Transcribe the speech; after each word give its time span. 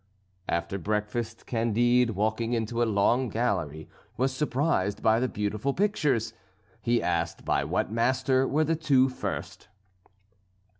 After 0.49 0.79
breakfast, 0.79 1.45
Candide 1.45 2.09
walking 2.15 2.53
into 2.53 2.81
a 2.81 2.89
long 2.91 3.29
gallery 3.29 3.87
was 4.17 4.33
surprised 4.33 5.03
by 5.03 5.19
the 5.19 5.27
beautiful 5.29 5.75
pictures. 5.75 6.33
He 6.81 7.03
asked, 7.03 7.45
by 7.45 7.63
what 7.65 7.91
master 7.91 8.47
were 8.47 8.63
the 8.63 8.75
two 8.75 9.09
first. 9.09 9.67